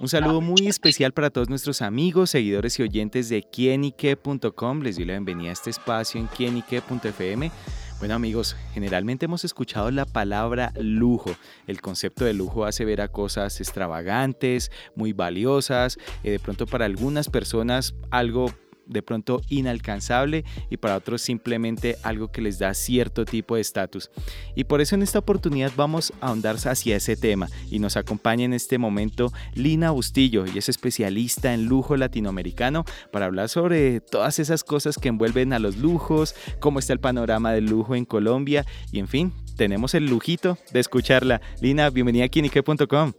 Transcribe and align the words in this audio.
Un 0.00 0.08
saludo 0.08 0.40
muy 0.40 0.66
especial 0.66 1.12
para 1.12 1.28
todos 1.28 1.50
nuestros 1.50 1.82
amigos, 1.82 2.30
seguidores 2.30 2.78
y 2.78 2.82
oyentes 2.82 3.28
de 3.28 3.42
quienique.com. 3.42 4.80
Les 4.80 4.96
doy 4.96 5.04
la 5.04 5.12
bienvenida 5.12 5.50
a 5.50 5.52
este 5.52 5.68
espacio 5.68 6.18
en 6.18 6.26
quienique.fm. 6.26 7.52
Bueno 7.98 8.14
amigos, 8.14 8.56
generalmente 8.72 9.26
hemos 9.26 9.44
escuchado 9.44 9.90
la 9.90 10.06
palabra 10.06 10.72
lujo. 10.80 11.36
El 11.66 11.82
concepto 11.82 12.24
de 12.24 12.32
lujo 12.32 12.64
hace 12.64 12.86
ver 12.86 13.02
a 13.02 13.08
cosas 13.08 13.60
extravagantes, 13.60 14.72
muy 14.94 15.12
valiosas, 15.12 15.98
y 16.24 16.30
de 16.30 16.38
pronto 16.38 16.66
para 16.66 16.86
algunas 16.86 17.28
personas 17.28 17.94
algo 18.10 18.46
de 18.86 19.02
pronto 19.02 19.40
inalcanzable 19.48 20.44
y 20.68 20.76
para 20.76 20.96
otros 20.96 21.22
simplemente 21.22 21.96
algo 22.02 22.30
que 22.30 22.42
les 22.42 22.58
da 22.58 22.74
cierto 22.74 23.24
tipo 23.24 23.54
de 23.54 23.60
estatus. 23.60 24.10
Y 24.54 24.64
por 24.64 24.80
eso 24.80 24.94
en 24.94 25.02
esta 25.02 25.18
oportunidad 25.18 25.72
vamos 25.76 26.12
a 26.20 26.28
ahondar 26.28 26.56
hacia 26.56 26.96
ese 26.96 27.16
tema 27.16 27.48
y 27.70 27.78
nos 27.78 27.96
acompaña 27.96 28.44
en 28.44 28.52
este 28.52 28.78
momento 28.78 29.32
Lina 29.54 29.90
Bustillo 29.90 30.44
y 30.46 30.58
es 30.58 30.68
especialista 30.68 31.54
en 31.54 31.66
lujo 31.66 31.96
latinoamericano 31.96 32.84
para 33.12 33.26
hablar 33.26 33.48
sobre 33.48 34.00
todas 34.00 34.38
esas 34.38 34.64
cosas 34.64 34.96
que 34.98 35.08
envuelven 35.08 35.52
a 35.52 35.58
los 35.58 35.76
lujos, 35.76 36.34
cómo 36.58 36.78
está 36.78 36.92
el 36.92 37.00
panorama 37.00 37.52
del 37.52 37.66
lujo 37.66 37.94
en 37.94 38.04
Colombia 38.04 38.66
y 38.90 38.98
en 38.98 39.08
fin, 39.08 39.32
tenemos 39.56 39.94
el 39.94 40.06
lujito 40.06 40.58
de 40.72 40.80
escucharla. 40.80 41.40
Lina, 41.60 41.90
bienvenida 41.90 42.24
a 42.24 42.28
Kinique.com. 42.28 43.12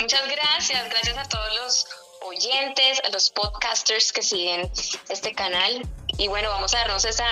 Muchas 0.00 0.22
gracias, 0.28 0.88
gracias 0.90 1.18
a 1.18 1.28
todos 1.28 1.56
los 1.56 1.95
oyentes, 2.36 3.00
a 3.04 3.10
los 3.10 3.30
podcasters 3.30 4.12
que 4.12 4.22
siguen 4.22 4.70
este 5.08 5.32
canal. 5.32 5.82
Y 6.18 6.28
bueno, 6.28 6.48
vamos 6.50 6.74
a 6.74 6.78
darnos 6.78 7.04
esa, 7.04 7.26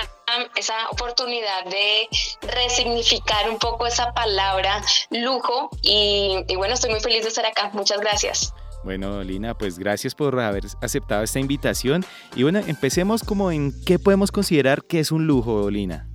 esa 0.55 0.89
oportunidad 0.89 1.65
de 1.65 2.07
resignificar 2.41 3.49
un 3.49 3.57
poco 3.57 3.87
esa 3.87 4.13
palabra 4.13 4.81
lujo. 5.09 5.69
Y, 5.81 6.43
y 6.47 6.55
bueno, 6.55 6.73
estoy 6.73 6.91
muy 6.91 6.99
feliz 6.99 7.23
de 7.23 7.29
estar 7.29 7.45
acá. 7.45 7.69
Muchas 7.73 7.99
gracias. 7.99 8.53
Bueno, 8.83 9.23
Lina, 9.23 9.57
pues 9.57 9.79
gracias 9.79 10.13
por 10.13 10.39
haber 10.39 10.65
aceptado 10.81 11.23
esta 11.23 11.39
invitación. 11.39 12.05
Y 12.35 12.43
bueno, 12.43 12.59
empecemos 12.59 13.23
como 13.23 13.51
en 13.51 13.73
qué 13.85 13.97
podemos 13.97 14.31
considerar 14.31 14.83
que 14.83 14.99
es 14.99 15.11
un 15.11 15.25
lujo, 15.25 15.71
Lina. 15.71 16.07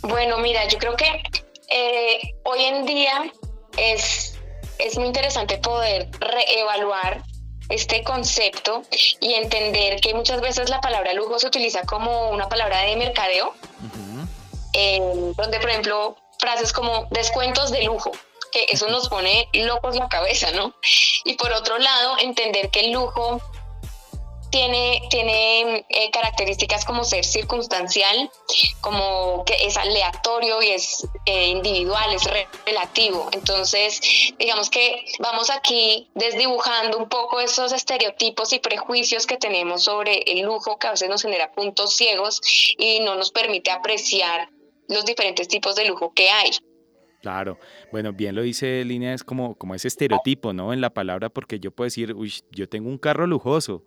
Bueno, 0.00 0.38
mira, 0.38 0.66
yo 0.68 0.78
creo 0.78 0.96
que 0.96 1.22
eh, 1.68 2.34
hoy 2.44 2.64
en 2.64 2.86
día 2.86 3.30
es 3.76 4.35
es 4.78 4.96
muy 4.98 5.06
interesante 5.06 5.58
poder 5.58 6.08
reevaluar 6.20 7.22
este 7.68 8.02
concepto 8.04 8.82
y 9.20 9.34
entender 9.34 10.00
que 10.00 10.14
muchas 10.14 10.40
veces 10.40 10.70
la 10.70 10.80
palabra 10.80 11.12
lujo 11.14 11.38
se 11.38 11.48
utiliza 11.48 11.82
como 11.82 12.30
una 12.30 12.48
palabra 12.48 12.82
de 12.82 12.96
mercadeo, 12.96 13.54
eh, 14.72 15.00
donde 15.36 15.58
por 15.58 15.70
ejemplo 15.70 16.16
frases 16.38 16.72
como 16.72 17.06
descuentos 17.10 17.70
de 17.72 17.82
lujo, 17.82 18.12
que 18.52 18.66
eso 18.68 18.88
nos 18.88 19.08
pone 19.08 19.48
locos 19.52 19.96
la 19.96 20.08
cabeza, 20.08 20.50
¿no? 20.52 20.74
Y 21.24 21.34
por 21.34 21.52
otro 21.52 21.78
lado, 21.78 22.16
entender 22.18 22.70
que 22.70 22.80
el 22.80 22.92
lujo 22.92 23.40
tiene, 24.50 25.02
tiene 25.10 25.86
eh, 25.88 26.10
características 26.12 26.84
como 26.84 27.04
ser 27.04 27.24
circunstancial, 27.24 28.30
como 28.80 29.44
que 29.44 29.54
es 29.66 29.76
aleatorio 29.76 30.62
y 30.62 30.68
es 30.68 31.06
eh, 31.26 31.48
individual, 31.48 32.12
es 32.14 32.28
relativo. 32.64 33.28
Entonces, 33.32 34.00
digamos 34.38 34.70
que 34.70 35.04
vamos 35.18 35.50
aquí 35.50 36.08
desdibujando 36.14 36.98
un 36.98 37.08
poco 37.08 37.40
esos 37.40 37.72
estereotipos 37.72 38.52
y 38.52 38.58
prejuicios 38.58 39.26
que 39.26 39.36
tenemos 39.36 39.84
sobre 39.84 40.18
el 40.26 40.42
lujo 40.42 40.78
que 40.78 40.86
a 40.86 40.90
veces 40.92 41.08
nos 41.08 41.22
genera 41.22 41.52
puntos 41.52 41.96
ciegos 41.96 42.40
y 42.78 43.00
no 43.00 43.14
nos 43.14 43.30
permite 43.30 43.70
apreciar 43.70 44.48
los 44.88 45.04
diferentes 45.04 45.48
tipos 45.48 45.74
de 45.76 45.86
lujo 45.86 46.12
que 46.14 46.30
hay. 46.30 46.50
Claro, 47.22 47.58
bueno, 47.90 48.12
bien 48.12 48.36
lo 48.36 48.42
dice 48.42 48.84
Línea, 48.84 49.12
es 49.12 49.24
como, 49.24 49.56
como 49.56 49.74
ese 49.74 49.88
estereotipo, 49.88 50.52
¿no? 50.52 50.72
En 50.72 50.80
la 50.80 50.90
palabra, 50.90 51.28
porque 51.28 51.58
yo 51.58 51.72
puedo 51.72 51.86
decir, 51.86 52.14
uy, 52.14 52.32
yo 52.52 52.68
tengo 52.68 52.88
un 52.88 52.98
carro 52.98 53.26
lujoso, 53.26 53.84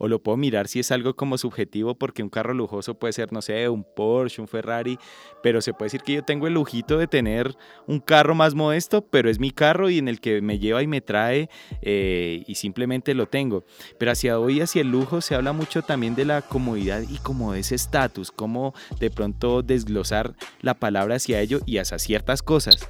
o 0.00 0.08
lo 0.08 0.22
puedo 0.22 0.38
mirar 0.38 0.66
si 0.66 0.80
es 0.80 0.90
algo 0.90 1.14
como 1.14 1.36
subjetivo 1.36 1.94
porque 1.94 2.22
un 2.22 2.30
carro 2.30 2.54
lujoso 2.54 2.94
puede 2.94 3.12
ser, 3.12 3.32
no 3.32 3.42
sé, 3.42 3.68
un 3.68 3.84
Porsche, 3.84 4.40
un 4.40 4.48
Ferrari, 4.48 4.98
pero 5.42 5.60
se 5.60 5.74
puede 5.74 5.86
decir 5.86 6.00
que 6.00 6.14
yo 6.14 6.24
tengo 6.24 6.46
el 6.46 6.54
lujito 6.54 6.96
de 6.96 7.06
tener 7.06 7.54
un 7.86 8.00
carro 8.00 8.34
más 8.34 8.54
modesto, 8.54 9.02
pero 9.02 9.28
es 9.28 9.38
mi 9.38 9.50
carro 9.50 9.90
y 9.90 9.98
en 9.98 10.08
el 10.08 10.20
que 10.20 10.40
me 10.40 10.58
lleva 10.58 10.82
y 10.82 10.86
me 10.86 11.02
trae 11.02 11.50
eh, 11.82 12.42
y 12.46 12.54
simplemente 12.54 13.12
lo 13.12 13.26
tengo. 13.26 13.64
Pero 13.98 14.12
hacia 14.12 14.40
hoy, 14.40 14.62
hacia 14.62 14.80
el 14.80 14.90
lujo, 14.90 15.20
se 15.20 15.34
habla 15.34 15.52
mucho 15.52 15.82
también 15.82 16.14
de 16.14 16.24
la 16.24 16.40
comodidad 16.40 17.02
y 17.02 17.18
como 17.18 17.52
de 17.52 17.60
ese 17.60 17.74
estatus, 17.74 18.30
como 18.30 18.74
de 18.98 19.10
pronto 19.10 19.60
desglosar 19.60 20.34
la 20.62 20.72
palabra 20.74 21.16
hacia 21.16 21.40
ello 21.40 21.60
y 21.66 21.76
hacia 21.76 21.98
ciertas 21.98 22.42
cosas. 22.42 22.88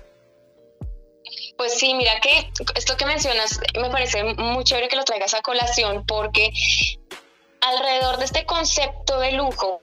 Pues 1.57 1.79
sí, 1.79 1.95
mira 1.95 2.13
que 2.21 2.51
esto 2.75 2.97
que 2.97 3.05
mencionas 3.05 3.61
me 3.81 3.91
parece 3.91 4.25
muy 4.35 4.65
chévere 4.65 4.89
que 4.89 4.97
lo 4.97 5.05
traigas 5.05 5.35
a 5.35 5.43
colación 5.43 6.05
porque 6.07 6.51
alrededor 7.71 8.19
de 8.19 8.25
este 8.25 8.45
concepto 8.45 9.19
de 9.19 9.33
lujo, 9.33 9.81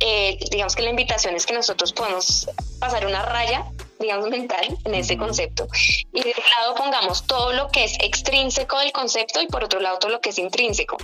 eh, 0.00 0.38
digamos 0.50 0.76
que 0.76 0.82
la 0.82 0.90
invitación 0.90 1.34
es 1.34 1.44
que 1.46 1.54
nosotros 1.54 1.92
podemos 1.92 2.48
pasar 2.78 3.06
una 3.06 3.22
raya, 3.22 3.66
digamos, 3.98 4.28
mental 4.28 4.78
en 4.84 4.94
ese 4.94 5.16
concepto. 5.16 5.66
Y 6.12 6.22
de 6.22 6.34
un 6.36 6.50
lado 6.50 6.74
pongamos 6.76 7.26
todo 7.26 7.52
lo 7.52 7.68
que 7.68 7.84
es 7.84 7.98
extrínseco 8.00 8.78
del 8.78 8.92
concepto 8.92 9.42
y 9.42 9.48
por 9.48 9.64
otro 9.64 9.80
lado 9.80 9.98
todo 9.98 10.12
lo 10.12 10.20
que 10.20 10.30
es 10.30 10.38
intrínseco. 10.38 10.96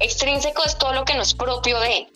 Extrínseco 0.00 0.62
es 0.64 0.76
todo 0.76 0.92
lo 0.92 1.04
que 1.04 1.14
no 1.14 1.22
es 1.22 1.34
propio 1.34 1.80
de, 1.80 2.06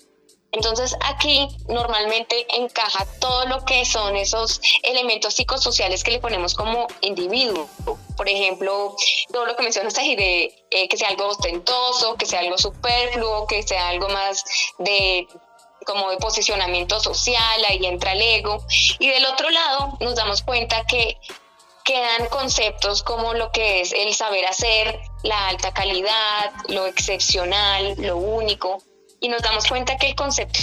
entonces 0.52 0.96
aquí 1.04 1.48
normalmente 1.68 2.46
encaja 2.56 3.06
todo 3.20 3.46
lo 3.46 3.64
que 3.64 3.84
son 3.84 4.16
esos 4.16 4.60
elementos 4.82 5.34
psicosociales 5.34 6.02
que 6.02 6.12
le 6.12 6.20
ponemos 6.20 6.54
como 6.54 6.86
individuo. 7.02 7.68
Por 8.16 8.28
ejemplo, 8.28 8.96
todo 9.30 9.44
lo 9.46 9.56
que 9.56 9.62
mencionas 9.62 9.96
ahí 9.98 10.16
de 10.16 10.64
eh, 10.70 10.88
que 10.88 10.96
sea 10.96 11.08
algo 11.08 11.26
ostentoso, 11.26 12.16
que 12.16 12.26
sea 12.26 12.40
algo 12.40 12.56
superfluo, 12.56 13.46
que 13.46 13.62
sea 13.62 13.88
algo 13.88 14.08
más 14.08 14.44
de 14.78 15.28
como 15.86 16.10
de 16.10 16.16
posicionamiento 16.16 17.00
social, 17.00 17.64
ahí 17.68 17.84
entra 17.84 18.12
el 18.12 18.22
ego. 18.22 18.64
Y 18.98 19.08
del 19.08 19.26
otro 19.26 19.50
lado 19.50 19.96
nos 20.00 20.14
damos 20.14 20.42
cuenta 20.42 20.84
que 20.86 21.18
quedan 21.84 22.26
conceptos 22.28 23.02
como 23.02 23.32
lo 23.34 23.50
que 23.52 23.80
es 23.80 23.92
el 23.92 24.14
saber 24.14 24.46
hacer, 24.46 25.00
la 25.22 25.48
alta 25.48 25.72
calidad, 25.72 26.52
lo 26.68 26.86
excepcional, 26.86 27.94
lo 27.98 28.16
único 28.16 28.82
y 29.20 29.28
nos 29.28 29.42
damos 29.42 29.66
cuenta 29.66 29.96
que 29.96 30.08
el 30.08 30.14
concepto 30.14 30.60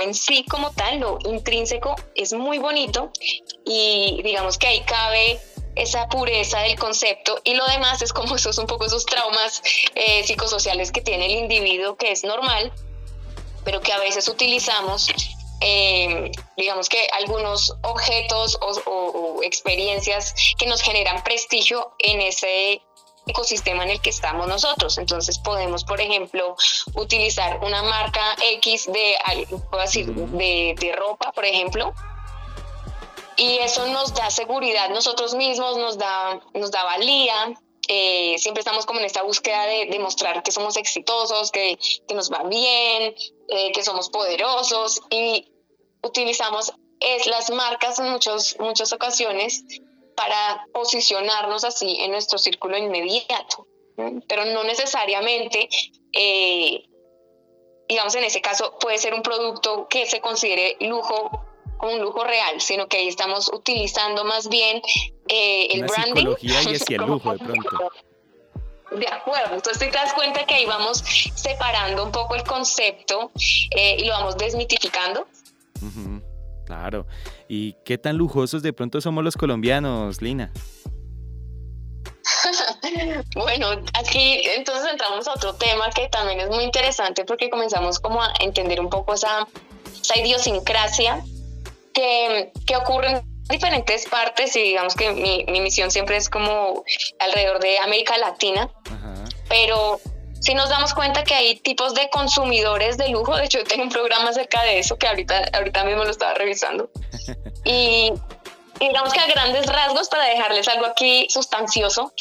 en 0.00 0.14
sí 0.14 0.44
como 0.48 0.72
tal, 0.72 1.00
lo 1.00 1.18
intrínseco, 1.24 1.94
es 2.14 2.32
muy 2.32 2.58
bonito 2.58 3.10
y 3.64 4.20
digamos 4.22 4.58
que 4.58 4.66
ahí 4.66 4.80
cabe 4.82 5.40
esa 5.74 6.08
pureza 6.08 6.60
del 6.60 6.78
concepto 6.78 7.40
y 7.44 7.54
lo 7.54 7.66
demás 7.66 8.02
es 8.02 8.12
como 8.12 8.36
esos 8.36 8.58
un 8.58 8.66
poco 8.66 8.86
esos 8.86 9.06
traumas 9.06 9.62
eh, 9.94 10.24
psicosociales 10.24 10.90
que 10.90 11.02
tiene 11.02 11.26
el 11.26 11.32
individuo 11.32 11.96
que 11.96 12.12
es 12.12 12.24
normal 12.24 12.72
pero 13.64 13.80
que 13.80 13.92
a 13.92 13.98
veces 13.98 14.28
utilizamos 14.28 15.08
eh, 15.60 16.30
digamos 16.56 16.88
que 16.88 17.06
algunos 17.12 17.74
objetos 17.82 18.58
o, 18.60 19.40
experiencias 19.42 20.34
que 20.58 20.66
nos 20.66 20.82
generan 20.82 21.22
prestigio 21.24 21.94
en 21.98 22.20
ese 22.20 22.82
ecosistema 23.26 23.82
en 23.84 23.90
el 23.90 24.00
que 24.00 24.10
estamos 24.10 24.46
nosotros. 24.46 24.98
Entonces 24.98 25.38
podemos, 25.38 25.84
por 25.84 26.00
ejemplo, 26.00 26.56
utilizar 26.94 27.58
una 27.62 27.82
marca 27.82 28.36
X 28.54 28.86
de, 28.92 29.16
decir, 29.82 30.06
de, 30.14 30.94
ropa, 30.96 31.32
por 31.32 31.44
ejemplo, 31.44 31.92
y 33.36 33.58
eso 33.58 33.86
nos 33.88 34.14
da 34.14 34.30
seguridad 34.30 34.88
nosotros 34.90 35.34
mismos, 35.34 35.76
nos 35.76 35.98
da, 35.98 36.40
nos 36.54 36.70
da 36.70 36.84
valía. 36.84 37.54
Eh, 37.88 38.36
siempre 38.38 38.60
estamos 38.60 38.84
como 38.86 38.98
en 38.98 39.06
esta 39.06 39.22
búsqueda 39.22 39.66
de 39.66 39.86
demostrar 39.86 40.42
que 40.42 40.50
somos 40.50 40.76
exitosos, 40.76 41.52
que, 41.52 41.78
que 42.08 42.14
nos 42.14 42.32
va 42.32 42.42
bien, 42.44 43.14
eh, 43.48 43.72
que 43.72 43.84
somos 43.84 44.08
poderosos 44.08 45.02
y 45.10 45.52
utilizamos 46.02 46.72
es 47.00 47.26
las 47.26 47.50
marcas 47.50 47.98
en 47.98 48.10
muchos, 48.10 48.56
muchas 48.58 48.92
ocasiones 48.92 49.64
para 50.16 50.66
posicionarnos 50.72 51.64
así 51.64 51.98
en 52.00 52.10
nuestro 52.10 52.38
círculo 52.38 52.76
inmediato, 52.76 53.66
pero 54.28 54.44
no 54.46 54.64
necesariamente, 54.64 55.68
eh, 56.12 56.84
digamos 57.88 58.14
en 58.16 58.24
ese 58.24 58.40
caso, 58.40 58.76
puede 58.80 58.98
ser 58.98 59.14
un 59.14 59.22
producto 59.22 59.86
que 59.88 60.06
se 60.06 60.20
considere 60.20 60.76
lujo 60.80 61.46
como 61.78 61.92
un 61.92 62.00
lujo 62.00 62.24
real, 62.24 62.60
sino 62.60 62.88
que 62.88 62.96
ahí 62.96 63.08
estamos 63.08 63.52
utilizando 63.52 64.24
más 64.24 64.48
bien 64.48 64.80
eh, 65.28 65.68
el 65.72 65.84
branding. 65.84 66.34
y 66.40 66.54
el 66.94 67.02
lujo 67.02 67.32
de 67.32 67.38
pronto. 67.38 67.92
De 68.92 69.08
acuerdo, 69.08 69.56
entonces 69.56 69.90
te 69.90 69.96
das 69.96 70.14
cuenta 70.14 70.46
que 70.46 70.54
ahí 70.54 70.64
vamos 70.64 71.02
separando 71.34 72.04
un 72.04 72.12
poco 72.12 72.34
el 72.36 72.44
concepto 72.44 73.32
eh, 73.70 73.96
y 73.98 74.04
lo 74.04 74.12
vamos 74.12 74.38
desmitificando. 74.38 75.26
Claro. 76.64 77.06
¿Y 77.48 77.74
qué 77.84 77.98
tan 77.98 78.16
lujosos 78.16 78.62
de 78.62 78.72
pronto 78.72 79.00
somos 79.00 79.22
los 79.22 79.36
colombianos, 79.36 80.20
Lina? 80.20 80.52
bueno, 83.34 83.68
aquí 83.94 84.42
entonces 84.56 84.90
entramos 84.90 85.26
a 85.28 85.32
otro 85.34 85.54
tema 85.54 85.90
que 85.90 86.08
también 86.08 86.40
es 86.40 86.48
muy 86.48 86.64
interesante 86.64 87.24
porque 87.24 87.50
comenzamos 87.50 87.98
como 88.00 88.22
a 88.22 88.32
entender 88.40 88.80
un 88.80 88.90
poco 88.90 89.14
esa, 89.14 89.46
esa 90.00 90.18
idiosincrasia 90.18 91.22
que, 91.92 92.52
que 92.66 92.76
ocurre 92.76 93.10
en 93.10 93.36
diferentes 93.48 94.06
partes 94.08 94.54
y 94.56 94.62
digamos 94.62 94.94
que 94.94 95.12
mi, 95.12 95.60
misión 95.60 95.90
siempre 95.90 96.16
es 96.16 96.28
como 96.28 96.84
alrededor 97.18 97.60
de 97.60 97.78
América 97.78 98.18
Latina, 98.18 98.70
pero 99.48 100.00
si 100.40 100.54
nos 100.54 100.68
damos 100.68 100.94
cuenta 100.94 101.24
que 101.24 101.34
hay 101.34 101.56
tipos 101.60 101.94
de 101.94 102.08
consumidores 102.10 102.96
de 102.96 103.08
lujo, 103.08 103.36
de 103.36 103.44
hecho 103.44 103.58
yo 103.58 103.64
tengo 103.64 103.84
un 103.84 103.90
programa 103.90 104.30
acerca 104.30 104.62
de 104.62 104.78
eso 104.78 104.96
que 104.96 105.06
ahorita, 105.06 105.50
ahorita 105.52 105.84
mismo 105.84 106.04
lo 106.04 106.10
estaba 106.10 106.34
revisando, 106.34 106.90
y, 107.64 108.12
digamos 108.80 109.12
que 109.12 109.20
a 109.20 109.26
grandes 109.26 109.66
rasgos, 109.66 110.08
para 110.08 110.24
dejarles 110.24 110.68
algo 110.68 110.86
aquí 110.86 111.26
sustancioso, 111.30 112.12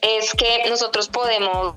es 0.00 0.34
que 0.34 0.64
nosotros 0.68 1.08
podemos 1.08 1.74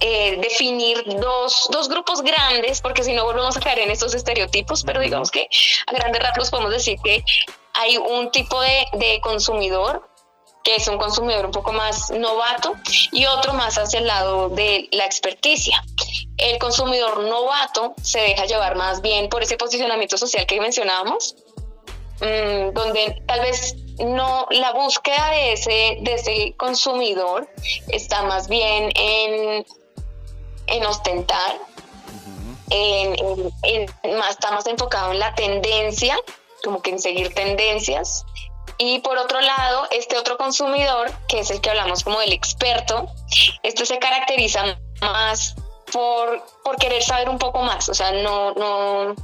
eh, 0.00 0.38
definir 0.40 1.02
dos, 1.20 1.68
dos, 1.70 1.88
grupos 1.88 2.22
grandes, 2.22 2.80
porque 2.80 3.02
si 3.02 3.12
no 3.12 3.24
volvemos 3.24 3.56
a 3.56 3.60
caer 3.60 3.80
en 3.80 3.90
estos 3.90 4.14
estereotipos, 4.14 4.84
pero 4.84 5.00
digamos 5.00 5.30
que 5.30 5.48
a 5.86 5.92
grandes 5.92 6.22
rasgos 6.22 6.50
podemos 6.50 6.72
decir 6.72 6.98
que 7.02 7.22
hay 7.74 7.96
un 7.96 8.30
tipo 8.30 8.60
de, 8.60 8.86
de 8.94 9.20
consumidor 9.20 10.08
que 10.62 10.76
es 10.76 10.88
un 10.88 10.98
consumidor 10.98 11.46
un 11.46 11.52
poco 11.52 11.72
más 11.72 12.10
novato 12.10 12.74
y 13.12 13.26
otro 13.26 13.54
más 13.54 13.78
hacia 13.78 14.00
el 14.00 14.06
lado 14.06 14.48
de 14.50 14.88
la 14.92 15.04
experticia. 15.04 15.82
El 16.36 16.58
consumidor 16.58 17.20
novato 17.24 17.94
se 18.02 18.20
deja 18.20 18.44
llevar 18.44 18.76
más 18.76 19.00
bien 19.00 19.28
por 19.28 19.42
ese 19.42 19.56
posicionamiento 19.56 20.16
social 20.16 20.46
que 20.46 20.60
mencionábamos, 20.60 21.36
mm, 22.20 22.72
donde 22.72 23.22
tal 23.26 23.40
vez 23.40 23.76
no 23.98 24.46
la 24.50 24.72
búsqueda 24.72 25.30
de 25.30 25.52
ese, 25.52 25.98
de 26.00 26.14
ese 26.14 26.54
consumidor 26.56 27.48
está 27.88 28.22
más 28.22 28.48
bien 28.48 28.90
en, 28.94 29.66
en 30.66 30.86
ostentar, 30.86 31.58
más, 34.18 34.30
está 34.30 34.50
más 34.52 34.66
enfocado 34.66 35.12
en 35.12 35.18
la 35.18 35.34
tendencia, 35.34 36.16
como 36.62 36.82
que 36.82 36.90
en 36.90 36.98
seguir 36.98 37.34
tendencias. 37.34 38.24
Y 38.78 39.00
por 39.00 39.18
otro 39.18 39.40
lado, 39.40 39.88
este 39.90 40.16
otro 40.16 40.36
consumidor, 40.36 41.10
que 41.26 41.40
es 41.40 41.50
el 41.50 41.60
que 41.60 41.70
hablamos 41.70 42.04
como 42.04 42.20
del 42.20 42.32
experto, 42.32 43.08
este 43.62 43.84
se 43.84 43.98
caracteriza 43.98 44.78
más 45.00 45.56
por, 45.92 46.44
por 46.62 46.76
querer 46.76 47.02
saber 47.02 47.28
un 47.28 47.38
poco 47.38 47.62
más, 47.62 47.88
o 47.88 47.94
sea, 47.94 48.12
no, 48.12 48.52
no, 48.52 49.14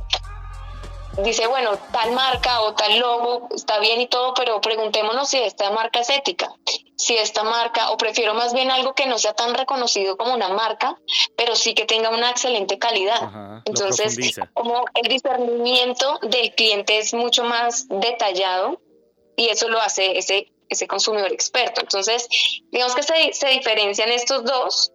dice, 1.23 1.47
bueno, 1.47 1.79
tal 1.93 2.13
marca 2.13 2.61
o 2.63 2.75
tal 2.75 2.99
logo 2.99 3.49
está 3.55 3.79
bien 3.79 4.01
y 4.01 4.07
todo, 4.07 4.35
pero 4.35 4.61
preguntémonos 4.61 5.29
si 5.29 5.39
esta 5.39 5.71
marca 5.71 6.01
es 6.01 6.11
ética, 6.11 6.53
si 6.97 7.17
esta 7.17 7.45
marca, 7.45 7.91
o 7.91 7.97
prefiero 7.97 8.35
más 8.35 8.53
bien 8.55 8.71
algo 8.71 8.95
que 8.95 9.07
no 9.07 9.19
sea 9.19 9.35
tan 9.35 9.55
reconocido 9.55 10.17
como 10.17 10.35
una 10.35 10.49
marca, 10.49 10.99
pero 11.37 11.55
sí 11.55 11.75
que 11.75 11.85
tenga 11.85 12.11
una 12.11 12.31
excelente 12.31 12.79
calidad. 12.79 13.63
Entonces, 13.65 14.17
como 14.53 14.85
el 14.95 15.09
discernimiento 15.09 16.19
del 16.23 16.55
cliente 16.55 16.99
es 16.99 17.15
mucho 17.15 17.45
más 17.45 17.87
detallado 17.89 18.81
y 19.37 19.49
eso 19.49 19.69
lo 19.69 19.81
hace 19.81 20.19
ese, 20.19 20.53
ese 20.69 20.87
consumidor 20.87 21.33
experto. 21.33 21.81
Entonces, 21.81 22.29
digamos 22.71 22.95
que 22.95 23.03
se, 23.03 23.33
se 23.33 23.49
diferencian 23.49 24.11
estos 24.11 24.45
dos. 24.45 24.93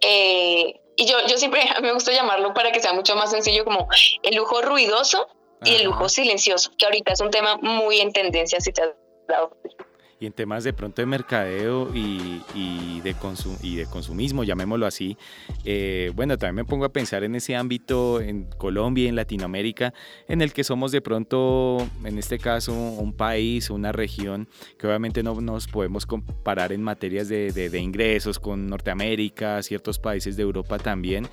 Eh, 0.00 0.80
y 0.96 1.06
yo, 1.06 1.18
yo 1.26 1.36
siempre 1.38 1.62
me 1.82 1.92
gusta 1.92 2.12
llamarlo 2.12 2.54
para 2.54 2.72
que 2.72 2.80
sea 2.80 2.92
mucho 2.92 3.16
más 3.16 3.30
sencillo 3.30 3.64
como 3.64 3.88
el 4.22 4.34
lujo 4.34 4.62
ruidoso 4.62 5.28
y 5.64 5.74
el 5.74 5.84
lujo 5.84 6.08
silencioso, 6.08 6.70
que 6.76 6.84
ahorita 6.84 7.12
es 7.12 7.20
un 7.20 7.30
tema 7.30 7.56
muy 7.56 8.00
en 8.00 8.12
tendencia, 8.12 8.60
si 8.60 8.72
te 8.72 8.82
has 8.82 8.90
dado 9.26 9.56
y 10.18 10.26
en 10.26 10.32
temas 10.32 10.64
de 10.64 10.72
pronto 10.72 11.02
de 11.02 11.06
mercadeo 11.06 11.90
y, 11.94 12.40
de, 13.00 13.14
y 13.62 13.76
de 13.76 13.86
consumismo, 13.86 14.44
llamémoslo 14.44 14.86
así, 14.86 15.16
eh, 15.64 16.10
bueno, 16.14 16.38
también 16.38 16.56
me 16.56 16.64
pongo 16.64 16.84
a 16.86 16.92
pensar 16.92 17.22
en 17.24 17.34
ese 17.34 17.54
ámbito 17.54 18.20
en 18.20 18.44
Colombia 18.56 19.04
y 19.04 19.08
en 19.08 19.16
Latinoamérica, 19.16 19.92
en 20.28 20.40
el 20.40 20.52
que 20.52 20.64
somos 20.64 20.92
de 20.92 21.00
pronto, 21.00 21.78
en 22.04 22.18
este 22.18 22.38
caso, 22.38 22.72
un 22.72 23.12
país, 23.12 23.70
una 23.70 23.92
región, 23.92 24.48
que 24.78 24.86
obviamente 24.86 25.22
no 25.22 25.38
nos 25.40 25.66
podemos 25.66 26.06
comparar 26.06 26.72
en 26.72 26.82
materias 26.82 27.28
de, 27.28 27.52
de 27.52 27.78
ingresos 27.78 28.38
con 28.38 28.68
Norteamérica, 28.68 29.62
ciertos 29.62 29.98
países 29.98 30.36
de 30.36 30.42
Europa 30.42 30.78
también. 30.78 31.28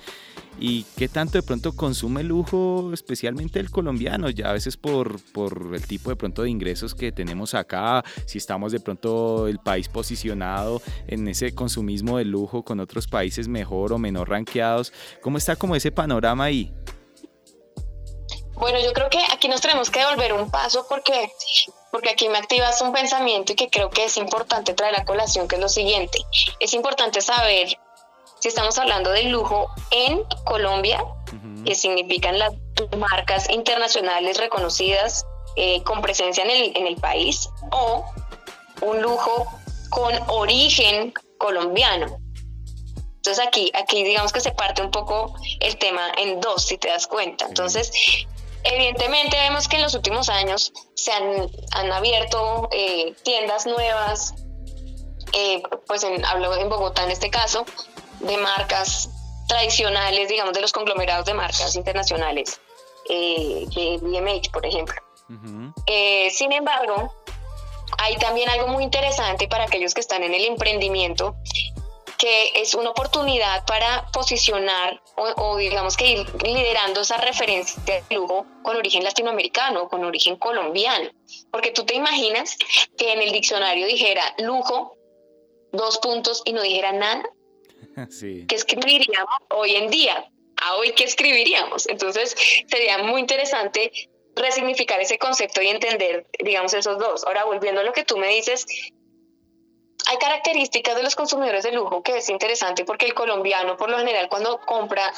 Y 0.60 0.86
qué 0.96 1.08
tanto 1.08 1.38
de 1.38 1.42
pronto 1.42 1.72
consume 1.72 2.22
lujo, 2.22 2.92
especialmente 2.92 3.58
el 3.58 3.70
colombiano, 3.70 4.30
ya 4.30 4.50
a 4.50 4.52
veces 4.52 4.76
por, 4.76 5.20
por 5.32 5.72
el 5.74 5.84
tipo 5.86 6.10
de 6.10 6.16
pronto 6.16 6.42
de 6.42 6.50
ingresos 6.50 6.94
que 6.94 7.10
tenemos 7.10 7.54
acá, 7.54 8.04
si 8.26 8.38
estamos 8.38 8.72
de 8.74 8.80
pronto 8.80 9.48
el 9.48 9.58
país 9.58 9.88
posicionado 9.88 10.82
en 11.06 11.26
ese 11.28 11.54
consumismo 11.54 12.18
de 12.18 12.24
lujo 12.24 12.62
con 12.62 12.80
otros 12.80 13.06
países 13.06 13.48
mejor 13.48 13.92
o 13.92 13.98
menor 13.98 14.28
ranqueados, 14.28 14.92
¿cómo 15.22 15.38
está 15.38 15.56
como 15.56 15.76
ese 15.76 15.90
panorama 15.90 16.44
ahí? 16.44 16.72
Bueno, 18.56 18.78
yo 18.80 18.92
creo 18.92 19.10
que 19.10 19.18
aquí 19.32 19.48
nos 19.48 19.60
tenemos 19.60 19.90
que 19.90 20.00
devolver 20.00 20.32
un 20.32 20.50
paso 20.50 20.86
porque, 20.88 21.30
porque 21.90 22.10
aquí 22.10 22.28
me 22.28 22.38
activas 22.38 22.80
un 22.82 22.92
pensamiento 22.92 23.52
y 23.52 23.56
que 23.56 23.68
creo 23.68 23.90
que 23.90 24.04
es 24.04 24.16
importante 24.16 24.74
traer 24.74 24.98
a 24.98 25.04
colación, 25.04 25.48
que 25.48 25.56
es 25.56 25.60
lo 25.60 25.68
siguiente. 25.68 26.18
Es 26.60 26.72
importante 26.72 27.20
saber 27.20 27.68
si 28.40 28.48
estamos 28.48 28.78
hablando 28.78 29.10
de 29.10 29.24
lujo 29.24 29.70
en 29.90 30.22
Colombia, 30.44 31.04
que 31.64 31.74
significan 31.74 32.38
las 32.38 32.52
marcas 32.98 33.50
internacionales 33.50 34.38
reconocidas 34.38 35.26
eh, 35.56 35.82
con 35.82 36.02
presencia 36.02 36.44
en 36.44 36.50
el, 36.50 36.76
en 36.76 36.86
el 36.86 36.96
país, 36.96 37.48
o 37.70 38.04
un 38.80 39.00
lujo 39.02 39.46
con 39.90 40.14
origen 40.28 41.12
colombiano. 41.38 42.18
Entonces 43.16 43.46
aquí, 43.46 43.70
aquí 43.74 44.04
digamos 44.04 44.32
que 44.32 44.40
se 44.40 44.52
parte 44.52 44.82
un 44.82 44.90
poco 44.90 45.34
el 45.60 45.78
tema 45.78 46.12
en 46.18 46.40
dos, 46.40 46.64
si 46.64 46.76
te 46.76 46.88
das 46.88 47.06
cuenta. 47.06 47.46
Entonces, 47.46 47.90
evidentemente 48.64 49.36
vemos 49.36 49.66
que 49.66 49.76
en 49.76 49.82
los 49.82 49.94
últimos 49.94 50.28
años 50.28 50.72
se 50.94 51.12
han, 51.12 51.50
han 51.72 51.92
abierto 51.92 52.68
eh, 52.70 53.14
tiendas 53.22 53.66
nuevas, 53.66 54.34
eh, 55.32 55.62
pues 55.86 56.04
en, 56.04 56.24
hablo 56.24 56.54
en 56.56 56.68
Bogotá 56.68 57.04
en 57.04 57.12
este 57.12 57.30
caso, 57.30 57.64
de 58.20 58.36
marcas 58.36 59.08
tradicionales, 59.48 60.28
digamos, 60.28 60.52
de 60.52 60.60
los 60.60 60.72
conglomerados 60.72 61.26
de 61.26 61.34
marcas 61.34 61.76
internacionales, 61.76 62.60
eh, 63.08 63.66
de 63.74 63.98
BMH, 64.02 64.50
por 64.50 64.66
ejemplo. 64.66 64.96
Eh, 65.86 66.30
sin 66.30 66.52
embargo, 66.52 67.12
hay 67.98 68.16
también 68.16 68.48
algo 68.48 68.68
muy 68.68 68.84
interesante 68.84 69.48
para 69.48 69.64
aquellos 69.64 69.94
que 69.94 70.00
están 70.00 70.22
en 70.22 70.34
el 70.34 70.44
emprendimiento, 70.44 71.36
que 72.18 72.52
es 72.54 72.74
una 72.74 72.90
oportunidad 72.90 73.64
para 73.66 74.06
posicionar 74.12 75.00
o, 75.16 75.56
digamos 75.56 75.96
que 75.96 76.12
ir 76.12 76.42
liderando 76.42 77.00
esa 77.00 77.18
referencia 77.18 77.82
de 77.84 78.02
lujo 78.14 78.46
con 78.62 78.76
origen 78.76 79.04
latinoamericano, 79.04 79.88
con 79.88 80.04
origen 80.04 80.36
colombiano. 80.36 81.10
Porque 81.50 81.70
tú 81.70 81.84
te 81.84 81.94
imaginas 81.94 82.56
que 82.96 83.12
en 83.12 83.20
el 83.20 83.32
diccionario 83.32 83.86
dijera 83.86 84.34
lujo, 84.38 84.96
dos 85.72 85.98
puntos 85.98 86.42
y 86.44 86.52
no 86.52 86.62
dijera 86.62 86.92
nada. 86.92 87.24
¿Qué 88.48 88.54
escribiríamos 88.54 89.34
hoy 89.50 89.76
en 89.76 89.90
día? 89.90 90.30
¿A 90.62 90.76
hoy 90.76 90.92
qué 90.92 91.04
escribiríamos? 91.04 91.86
Entonces 91.88 92.34
sería 92.68 92.98
muy 92.98 93.20
interesante 93.20 93.90
resignificar 94.36 95.00
ese 95.00 95.18
concepto 95.18 95.62
y 95.62 95.68
entender, 95.68 96.26
digamos, 96.38 96.74
esos 96.74 96.98
dos. 96.98 97.24
Ahora, 97.24 97.44
volviendo 97.44 97.80
a 97.80 97.84
lo 97.84 97.92
que 97.92 98.04
tú 98.04 98.16
me 98.16 98.28
dices, 98.28 98.66
hay 100.06 100.16
características 100.18 100.96
de 100.96 101.02
los 101.02 101.14
consumidores 101.14 101.64
de 101.64 101.72
lujo 101.72 102.02
que 102.02 102.18
es 102.18 102.28
interesante 102.28 102.84
porque 102.84 103.06
el 103.06 103.14
colombiano, 103.14 103.76
por 103.76 103.90
lo 103.90 103.98
general, 103.98 104.28
cuando 104.28 104.60
compra, 104.60 105.12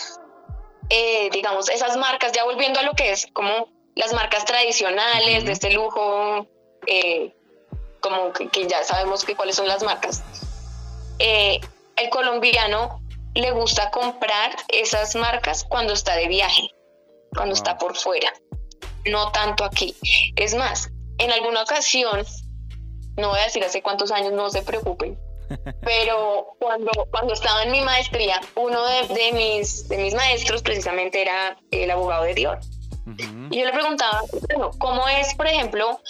eh, 0.90 1.28
digamos, 1.30 1.68
esas 1.68 1.96
marcas, 1.96 2.32
ya 2.32 2.44
volviendo 2.44 2.80
a 2.80 2.82
lo 2.82 2.92
que 2.92 3.10
es 3.10 3.26
como 3.32 3.68
las 3.94 4.12
marcas 4.12 4.44
tradicionales 4.44 5.44
de 5.44 5.52
este 5.52 5.70
lujo, 5.70 6.46
eh, 6.86 7.34
como 8.00 8.32
que, 8.32 8.66
ya 8.66 8.84
sabemos 8.84 9.24
que 9.24 9.34
cuáles 9.34 9.56
son 9.56 9.66
las 9.66 9.82
marcas. 9.82 10.22
Eh, 11.18 11.60
el 11.96 12.10
colombiano 12.10 13.00
le 13.34 13.50
gusta 13.50 13.90
comprar 13.90 14.54
esas 14.68 15.16
marcas 15.16 15.64
cuando 15.64 15.94
está 15.94 16.14
de 16.14 16.28
viaje, 16.28 16.70
cuando 17.34 17.54
está 17.54 17.78
por 17.78 17.96
fuera, 17.96 18.32
no 19.10 19.30
tanto 19.32 19.64
aquí. 19.64 19.94
Es 20.36 20.54
más, 20.54 20.90
en 21.18 21.30
alguna 21.32 21.62
ocasión, 21.62 22.24
no 23.16 23.30
voy 23.30 23.40
a 23.40 23.44
decir 23.44 23.64
hace 23.64 23.82
cuántos 23.82 24.10
años, 24.10 24.32
no 24.32 24.50
se 24.50 24.62
preocupen, 24.62 25.18
pero 25.82 26.54
cuando, 26.58 26.90
cuando 27.10 27.32
estaba 27.32 27.62
en 27.62 27.70
mi 27.70 27.80
maestría, 27.80 28.40
uno 28.54 28.84
de, 28.86 29.32
mis, 29.32 29.88
de 29.88 29.98
mis 29.98 30.14
maestros 30.14 30.62
precisamente 30.62 31.22
era 31.22 31.56
el 31.70 31.90
abogado 31.90 32.24
de 32.24 32.34
Dior. 32.34 32.58
Y 33.50 33.60
yo 33.60 33.64
le 33.64 33.72
preguntaba, 33.72 34.22
¿cómo 34.78 35.06
es, 35.06 35.32
por 35.36 35.46
ejemplo, 35.46 36.00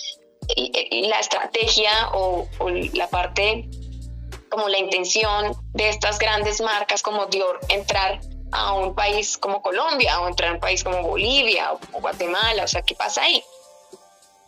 la 0.91 1.21
estrategia 1.21 1.91
o, 2.15 2.49
o 2.59 2.71
la 2.71 3.07
parte 3.09 3.69
como 4.49 4.69
la 4.69 4.79
intención 4.79 5.53
de 5.75 5.91
estas 5.91 6.19
grandes 6.19 6.63
marcas 6.63 7.03
como 7.03 7.27
Dior 7.27 7.61
entrar 7.69 8.21
a 8.53 8.75
un 8.75 8.95
país 8.95 9.37
como 9.39 9.63
Colombia 9.63 10.21
o 10.21 10.29
entrar 10.29 10.51
a 10.51 10.55
un 10.55 10.61
país 10.61 10.85
como 10.85 11.03
Bolivia 11.03 11.73
o 11.73 12.01
Guatemala, 12.01 12.65
o 12.65 12.69
sea, 12.69 12.83
¿qué 12.83 12.95
pasa 12.95 13.23
ahí? 13.23 13.43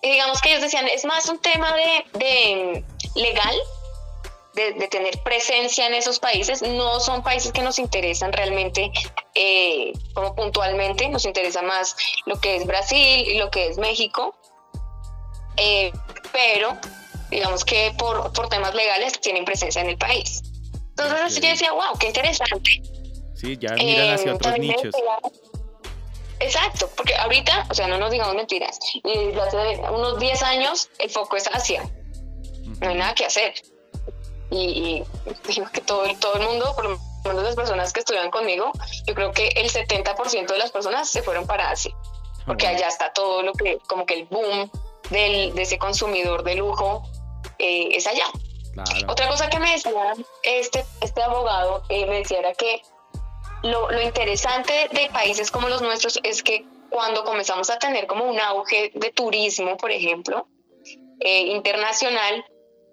Y 0.02 0.10
digamos 0.10 0.40
que 0.40 0.50
ellos 0.50 0.62
decían, 0.62 0.86
es 0.86 1.04
más 1.04 1.28
un 1.28 1.40
tema 1.40 1.74
de, 1.74 2.84
legal, 3.16 3.56
de, 4.54 4.88
tener 4.88 5.20
presencia 5.22 5.86
en 5.86 5.94
esos 5.94 6.20
países, 6.20 6.62
no 6.62 7.00
son 7.00 7.22
países 7.22 7.52
que 7.52 7.62
nos 7.62 7.78
interesan 7.78 8.32
realmente 8.32 8.92
eh, 9.34 9.92
como 10.14 10.34
puntualmente, 10.36 11.08
nos 11.08 11.24
interesa 11.24 11.62
más 11.62 11.96
lo 12.26 12.40
que 12.40 12.56
es 12.56 12.66
Brasil 12.66 13.26
y 13.26 13.38
lo 13.38 13.50
que 13.50 13.68
es 13.68 13.78
México, 13.78 14.36
eh, 15.56 15.92
pero 16.32 16.78
digamos 17.30 17.64
que 17.64 17.92
por, 17.98 18.32
por 18.32 18.48
temas 18.48 18.74
legales 18.74 19.20
tienen 19.20 19.44
presencia 19.44 19.82
en 19.82 19.88
el 19.88 19.98
país. 19.98 20.42
Entonces 20.90 21.40
yo 21.40 21.48
decía, 21.48 21.72
wow, 21.72 21.98
qué 21.98 22.06
interesante. 22.08 22.82
Sí, 23.38 23.56
ya 23.56 23.72
miran 23.74 24.14
hacia 24.14 24.34
otros 24.34 24.58
nichos. 24.58 24.94
Exacto, 26.40 26.90
porque 26.96 27.14
ahorita, 27.16 27.66
o 27.70 27.74
sea, 27.74 27.88
no 27.88 27.98
nos 27.98 28.10
digamos 28.10 28.34
mentiras, 28.34 28.78
y 28.94 29.34
hace 29.38 29.80
unos 29.90 30.18
10 30.18 30.42
años 30.44 30.88
el 30.98 31.10
foco 31.10 31.36
es 31.36 31.48
Asia, 31.48 31.82
no 32.80 32.88
hay 32.88 32.94
nada 32.96 33.14
que 33.14 33.26
hacer. 33.26 33.54
Y, 34.50 35.02
digo 35.48 35.66
que 35.72 35.80
todo, 35.80 36.04
todo 36.20 36.34
el 36.34 36.42
mundo, 36.42 36.74
por 36.76 36.84
lo 36.84 36.98
menos 37.24 37.42
las 37.42 37.56
personas 37.56 37.92
que 37.92 38.00
estudian 38.00 38.30
conmigo, 38.30 38.70
yo 39.06 39.14
creo 39.14 39.32
que 39.32 39.48
el 39.48 39.70
70% 39.70 40.46
de 40.46 40.58
las 40.58 40.70
personas 40.70 41.08
se 41.08 41.22
fueron 41.22 41.46
para 41.46 41.70
Asia, 41.70 41.94
porque 42.46 42.66
allá 42.66 42.88
está 42.88 43.12
todo 43.12 43.42
lo 43.42 43.52
que, 43.52 43.78
como 43.88 44.06
que 44.06 44.14
el 44.14 44.24
boom 44.26 44.70
del, 45.10 45.54
de 45.54 45.62
ese 45.62 45.78
consumidor 45.78 46.44
de 46.44 46.54
lujo 46.54 47.02
eh, 47.58 47.88
es 47.92 48.06
allá. 48.06 48.26
Otra 49.08 49.28
cosa 49.28 49.50
que 49.50 49.58
me 49.58 49.72
decía 49.72 50.14
este, 50.44 50.84
este 51.00 51.22
abogado, 51.22 51.82
eh, 51.88 52.06
me 52.06 52.18
decía 52.18 52.38
era 52.38 52.54
que 52.54 52.80
lo, 53.62 54.02
interesante 54.02 54.88
de 54.92 55.08
países 55.12 55.50
como 55.50 55.68
los 55.68 55.82
nuestros 55.82 56.18
es 56.22 56.42
que 56.42 56.64
cuando 56.90 57.24
comenzamos 57.24 57.70
a 57.70 57.78
tener 57.78 58.06
como 58.06 58.24
un 58.24 58.40
auge 58.40 58.90
de 58.94 59.10
turismo, 59.10 59.76
por 59.76 59.90
ejemplo, 59.90 60.46
eh, 61.20 61.40
internacional, 61.48 62.44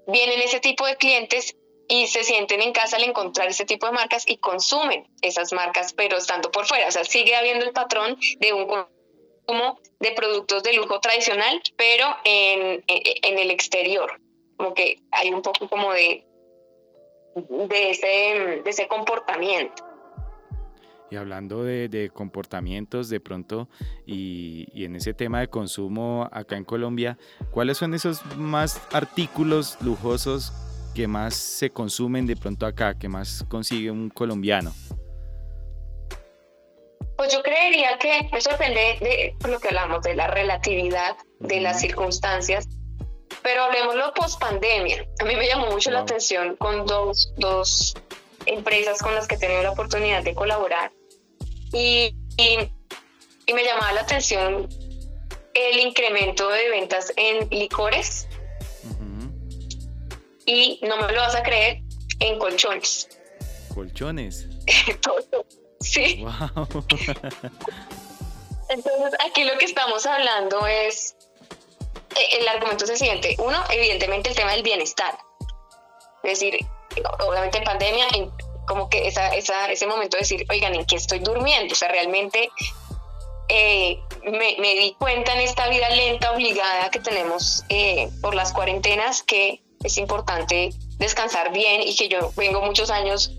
vienen 0.07 0.41
ese 0.41 0.59
tipo 0.59 0.85
de 0.85 0.97
clientes 0.97 1.55
y 1.87 2.07
se 2.07 2.23
sienten 2.23 2.61
en 2.61 2.73
casa 2.73 2.97
al 2.97 3.03
encontrar 3.03 3.47
ese 3.47 3.65
tipo 3.65 3.85
de 3.85 3.93
marcas 3.93 4.23
y 4.27 4.37
consumen 4.37 5.07
esas 5.21 5.53
marcas, 5.53 5.93
pero 5.93 6.17
estando 6.17 6.51
por 6.51 6.65
fuera. 6.65 6.87
O 6.87 6.91
sea, 6.91 7.03
sigue 7.03 7.35
habiendo 7.35 7.65
el 7.65 7.71
patrón 7.71 8.17
de 8.39 8.53
un 8.53 8.65
consumo 8.65 9.79
de 9.99 10.11
productos 10.11 10.63
de 10.63 10.73
lujo 10.73 10.99
tradicional, 10.99 11.61
pero 11.77 12.07
en, 12.23 12.83
en 12.87 13.39
el 13.39 13.51
exterior. 13.51 14.19
Como 14.57 14.73
que 14.73 14.99
hay 15.11 15.31
un 15.31 15.41
poco 15.41 15.69
como 15.69 15.93
de, 15.93 16.25
de, 17.35 17.89
ese, 17.91 18.61
de 18.63 18.69
ese 18.69 18.87
comportamiento. 18.87 19.84
Y 21.09 21.17
hablando 21.17 21.63
de, 21.63 22.09
comportamientos 22.13 23.09
de 23.09 23.19
pronto 23.19 23.69
y, 24.05 24.83
en 24.83 24.95
ese 24.95 25.13
tema 25.13 25.39
de 25.39 25.47
consumo 25.47 26.27
acá 26.31 26.57
en 26.57 26.65
Colombia, 26.65 27.17
¿cuáles 27.51 27.77
son 27.77 27.93
esos 27.93 28.25
más 28.35 28.81
artículos 28.91 29.77
lujosos 29.81 30.51
que 30.95 31.07
más 31.07 31.35
se 31.35 31.69
consumen 31.69 32.25
de 32.25 32.35
pronto 32.35 32.65
acá, 32.65 32.97
que 32.97 33.07
más 33.07 33.45
consigue 33.49 33.91
un 33.91 34.09
colombiano? 34.09 34.73
Pues 37.17 37.33
yo 37.33 37.41
creería 37.43 37.97
que 37.97 38.29
eso 38.33 38.49
depende 38.49 38.97
de 38.99 39.49
lo 39.49 39.59
que 39.59 39.69
hablamos, 39.69 40.01
de 40.01 40.15
la 40.15 40.27
relatividad 40.27 41.15
de 41.39 41.61
las 41.61 41.79
circunstancias, 41.79 42.67
pero 43.41 43.63
hablemoslo 43.63 44.13
post 44.13 44.39
pandemia. 44.39 45.05
A 45.21 45.25
mí 45.25 45.35
me 45.35 45.47
llamó 45.47 45.71
mucho 45.71 45.91
la 45.91 45.99
atención 45.99 46.55
con 46.57 46.85
dos, 46.85 47.33
dos 47.37 47.93
empresas 48.45 49.01
con 49.01 49.15
las 49.15 49.27
que 49.27 49.35
he 49.35 49.37
tenido 49.37 49.63
la 49.63 49.71
oportunidad 49.71 50.23
de 50.23 50.35
colaborar 50.35 50.91
y, 51.75 52.15
y, 52.37 53.53
me 53.53 53.63
llamaba 53.63 53.91
la 53.93 54.01
atención 54.01 54.67
el 55.53 55.79
incremento 55.79 56.49
de 56.49 56.69
ventas 56.69 57.13
en 57.15 57.49
licores 57.49 58.27
y 60.45 60.79
no 60.83 60.97
me 60.97 61.11
lo 61.11 61.21
vas 61.21 61.35
a 61.35 61.43
creer, 61.43 61.81
en 62.19 62.39
colchones. 62.39 63.09
¿Colchones? 63.73 64.47
sí. 65.81 66.23
Wow. 66.23 66.67
Entonces, 68.69 69.13
aquí 69.27 69.43
lo 69.43 69.57
que 69.57 69.65
estamos 69.65 70.05
hablando 70.05 70.65
es, 70.67 71.15
eh, 72.15 72.39
el 72.39 72.47
argumento 72.47 72.85
es 72.85 72.91
el 72.91 72.97
siguiente. 72.97 73.35
Uno, 73.39 73.61
evidentemente 73.69 74.29
el 74.29 74.35
tema 74.35 74.51
del 74.53 74.63
bienestar. 74.63 75.17
Es 76.23 76.39
decir, 76.39 76.65
obviamente 77.27 77.57
en 77.57 77.63
pandemia 77.63 78.07
como 78.65 78.89
que 78.89 79.07
esa, 79.07 79.29
esa, 79.29 79.71
ese 79.71 79.87
momento 79.87 80.17
de 80.17 80.21
decir, 80.21 80.45
oigan, 80.49 80.75
¿en 80.75 80.85
qué 80.85 80.95
estoy 80.95 81.19
durmiendo? 81.19 81.73
O 81.73 81.75
sea, 81.75 81.89
realmente 81.89 82.49
eh, 83.47 83.99
me, 84.23 84.55
me, 84.59 84.75
di 84.75 84.95
cuenta 84.97 85.33
en 85.33 85.41
esta 85.41 85.67
vida 85.69 85.89
lenta, 85.89 86.31
obligada 86.31 86.89
que 86.89 86.99
tenemos 86.99 87.63
eh, 87.69 88.09
por 88.21 88.33
las 88.33 88.53
cuarentenas, 88.53 89.23
que 89.23 89.61
es 89.83 89.97
importante 89.97 90.71
descansar 90.97 91.51
bien 91.51 91.81
y 91.81 91.95
que 91.95 92.07
yo 92.07 92.31
vengo 92.35 92.61
muchos 92.61 92.89
años 92.89 93.31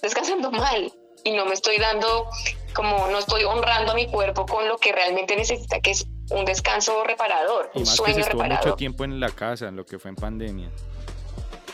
descansando 0.00 0.50
mal 0.50 0.92
y 1.24 1.32
no 1.32 1.44
me 1.44 1.54
estoy 1.54 1.78
dando, 1.78 2.28
como 2.74 3.08
no 3.08 3.18
estoy 3.18 3.44
honrando 3.44 3.92
a 3.92 3.94
mi 3.94 4.06
cuerpo 4.06 4.46
con 4.46 4.68
lo 4.68 4.78
que 4.78 4.92
realmente 4.92 5.36
necesita, 5.36 5.80
que 5.80 5.92
es 5.92 6.06
un 6.30 6.44
descanso 6.44 7.04
reparador, 7.04 7.70
un 7.74 7.86
sueño 7.86 8.16
que 8.16 8.22
se 8.22 8.30
reparador. 8.30 8.66
mucho 8.66 8.76
tiempo 8.76 9.04
en 9.04 9.20
la 9.20 9.30
casa, 9.30 9.68
en 9.68 9.76
lo 9.76 9.84
que 9.84 9.98
fue 9.98 10.10
en 10.10 10.16
pandemia. 10.16 10.70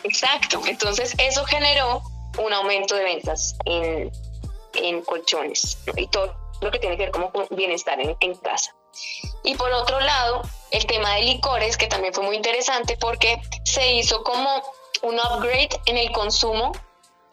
Exacto, 0.05 0.63
entonces 0.67 1.15
eso 1.19 1.45
generó 1.45 2.03
un 2.39 2.53
aumento 2.53 2.95
de 2.95 3.05
ventas 3.05 3.57
en, 3.65 4.11
en 4.75 5.03
colchones 5.03 5.79
y 5.97 6.07
todo 6.09 6.35
lo 6.61 6.71
que 6.71 6.79
tiene 6.79 6.97
que 6.97 7.05
ver 7.05 7.13
como 7.13 7.31
con 7.31 7.47
bienestar 7.51 8.01
en, 8.01 8.17
en 8.21 8.35
casa. 8.37 8.75
Y 9.45 9.55
por 9.55 9.71
otro 9.73 10.01
lado, 10.01 10.43
el 10.71 10.87
tema 10.87 11.15
de 11.15 11.23
licores, 11.23 11.77
que 11.77 11.87
también 11.87 12.13
fue 12.13 12.25
muy 12.25 12.37
interesante 12.37 12.97
porque 12.99 13.41
se 13.65 13.95
hizo 13.95 14.23
como 14.23 14.63
un 15.03 15.15
upgrade 15.19 15.71
en 15.87 15.97
el 15.97 16.11
consumo, 16.13 16.73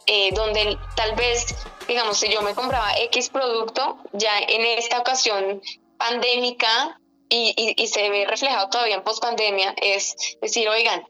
eh, 0.05 0.31
donde 0.33 0.77
tal 0.95 1.15
vez, 1.15 1.55
digamos, 1.88 2.19
si 2.19 2.29
yo 2.31 2.41
me 2.41 2.53
compraba 2.53 2.97
X 3.00 3.29
producto, 3.29 3.97
ya 4.13 4.38
en 4.39 4.62
esta 4.77 5.00
ocasión 5.00 5.62
pandémica 5.97 7.00
y, 7.29 7.53
y, 7.57 7.81
y 7.81 7.88
se 7.88 8.09
ve 8.09 8.25
reflejado 8.25 8.69
todavía 8.69 8.95
en 8.95 9.03
post 9.03 9.21
pandemia, 9.21 9.74
es 9.81 10.15
decir, 10.41 10.69
oigan, 10.69 11.07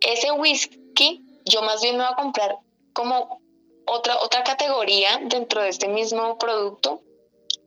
ese 0.00 0.32
whisky 0.32 1.22
yo 1.44 1.62
más 1.62 1.82
bien 1.82 1.96
me 1.96 2.04
voy 2.04 2.12
a 2.12 2.16
comprar 2.16 2.56
como 2.94 3.42
otra, 3.86 4.18
otra 4.20 4.42
categoría 4.44 5.20
dentro 5.24 5.60
de 5.60 5.68
este 5.68 5.88
mismo 5.88 6.38
producto, 6.38 7.02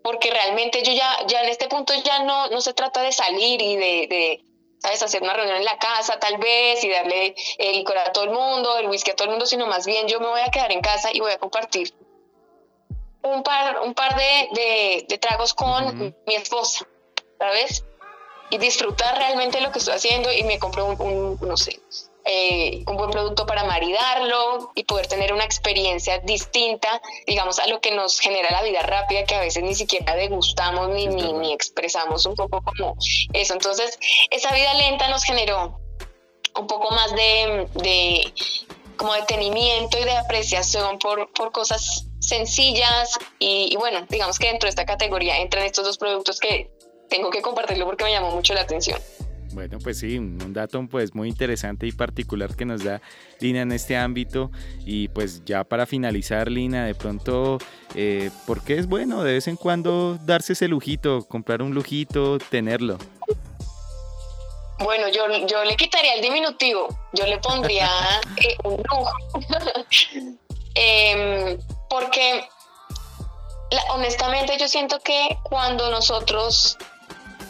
porque 0.04 0.32
realmente 0.32 0.82
yo 0.84 0.94
ya, 0.94 1.26
ya 1.28 1.44
en 1.44 1.50
este 1.50 1.68
punto 1.68 1.94
ya 2.04 2.24
no, 2.24 2.50
no 2.50 2.62
se 2.62 2.74
trata 2.74 3.02
de 3.02 3.12
salir 3.12 3.62
y 3.62 3.76
de, 3.76 4.08
de 4.08 4.46
¿sabes? 4.80 5.04
Hacer 5.04 5.22
una 5.22 5.34
reunión 5.34 5.58
en 5.58 5.66
la 5.66 5.78
casa 5.78 6.20
tal 6.20 6.38
vez 6.38 6.84
y 6.84 6.90
darle 6.90 7.36
el 7.58 7.76
licor 7.76 7.98
a 7.98 8.12
todo 8.12 8.24
el 8.24 8.32
mundo, 8.32 8.78
el 8.78 8.88
whisky 8.88 9.12
a 9.12 9.16
todo 9.16 9.26
el 9.26 9.32
mundo, 9.32 9.46
sino 9.46 9.68
más 9.68 9.86
bien 9.86 10.08
yo 10.08 10.20
me 10.20 10.28
voy 10.28 10.42
a 10.42 10.50
quedar 10.50 10.72
en 10.72 10.82
casa 10.82 11.10
y 11.14 11.20
voy 11.20 11.32
a 11.32 11.38
compartir 11.38 11.94
un 13.24 13.44
par, 13.44 13.82
un 13.82 13.94
par 13.94 14.16
de, 14.16 15.06
de, 15.08 15.18
tragos 15.18 15.54
con 15.54 16.16
mi 16.26 16.36
esposa, 16.36 16.88
¿sabes? 17.38 17.84
Y 18.50 18.58
disfrutar 18.58 19.18
realmente 19.18 19.60
lo 19.60 19.72
que 19.72 19.80
estoy 19.80 19.96
haciendo 19.96 20.32
y 20.32 20.44
me 20.44 20.60
compro 20.60 20.86
un, 20.86 21.02
un 21.02 21.48
no 21.48 21.58
sé, 21.58 21.82
eh, 22.30 22.84
un 22.88 22.98
buen 22.98 23.10
producto 23.10 23.46
para 23.46 23.64
maridarlo 23.64 24.72
y 24.76 24.84
poder 24.84 25.08
tener 25.08 25.32
una 25.32 25.46
experiencia 25.46 26.20
distinta, 26.20 27.02
digamos, 27.26 27.58
a 27.60 27.68
lo 27.68 27.80
que 27.80 27.92
nos 27.92 28.20
genera 28.20 28.52
la 28.52 28.62
vida 28.64 28.82
rápida, 28.82 29.24
que 29.24 29.36
a 29.36 29.40
veces 29.40 29.64
ni 29.64 29.74
siquiera 29.74 30.14
degustamos 30.14 30.90
ni, 30.90 31.08
ni, 31.08 31.54
expresamos 31.54 32.26
un 32.26 32.36
poco 32.36 32.62
como 32.62 32.98
eso. 33.32 33.54
Entonces, 33.54 33.98
esa 34.30 34.54
vida 34.54 34.74
lenta 34.74 35.08
nos 35.08 35.24
generó 35.24 35.80
un 36.60 36.68
poco 36.68 36.92
más 36.92 37.16
de, 37.16 37.68
de 37.76 38.34
como 38.98 39.14
detenimiento 39.14 39.98
y 39.98 40.04
de 40.04 40.18
apreciación 40.18 41.00
por, 41.00 41.32
por 41.32 41.54
cosas 41.54 42.08
sencillas 42.20 43.18
y, 43.40 43.70
y, 43.72 43.76
bueno, 43.78 44.06
digamos 44.10 44.38
que 44.38 44.48
dentro 44.48 44.68
de 44.68 44.72
esta 44.72 44.86
categoría 44.86 45.38
entran 45.38 45.64
estos 45.64 45.86
dos 45.86 45.98
productos 45.98 46.42
que 46.42 46.70
tengo 47.10 47.30
que 47.30 47.42
compartirlo 47.42 47.86
porque 47.86 48.04
me 48.04 48.12
llamó 48.12 48.32
mucho 48.32 48.54
la 48.54 48.62
atención. 48.62 49.00
Bueno, 49.58 49.80
pues 49.82 49.98
sí, 49.98 50.20
un 50.20 50.54
dato 50.54 50.86
pues 50.88 51.16
muy 51.16 51.30
interesante 51.30 51.88
y 51.88 51.92
particular 51.92 52.56
que 52.56 52.64
nos 52.64 52.84
da 52.84 53.02
Lina 53.40 53.62
en 53.62 53.72
este 53.72 53.98
ámbito. 53.98 54.52
Y 54.86 55.08
pues 55.08 55.44
ya 55.46 55.64
para 55.64 55.88
finalizar, 55.88 56.52
Lina, 56.52 56.86
de 56.86 56.94
pronto, 56.94 57.58
eh, 57.96 58.30
¿por 58.46 58.64
qué 58.64 58.78
es 58.78 58.86
bueno 58.86 59.24
de 59.24 59.34
vez 59.34 59.48
en 59.48 59.56
cuando 59.56 60.20
darse 60.22 60.54
ese 60.54 60.68
lujito, 60.68 61.24
comprar 61.28 61.64
un 61.64 61.74
lujito, 61.74 62.38
tenerlo? 62.38 63.00
Bueno, 64.78 65.08
yo, 65.10 65.24
yo 65.48 65.64
le 65.64 65.76
quitaría 65.76 66.14
el 66.14 66.22
diminutivo, 66.22 66.88
yo 67.14 67.26
le 67.26 67.40
pondría 67.40 67.90
eh, 68.38 68.56
un 68.64 68.78
lujo. 68.78 69.12
Em, 70.80 71.58
porque 71.90 72.48
honestamente 73.90 74.56
yo 74.60 74.68
siento 74.68 75.00
que 75.00 75.40
cuando 75.42 75.90
nosotros 75.90 76.78